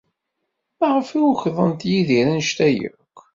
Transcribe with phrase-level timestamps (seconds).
[0.79, 3.17] Maɣef ay ukḍent Yidir anect-a akk?